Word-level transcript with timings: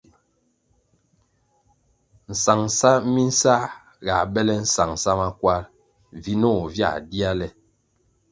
Nsangʼsa 2.31 2.89
minsā 3.13 3.53
ga 4.05 4.15
bele 4.33 4.53
nsangʼsa 4.65 5.11
makwar, 5.19 5.63
vinoh 6.23 6.61
via 6.73 6.89
dia 7.09 7.31
le. 7.39 7.47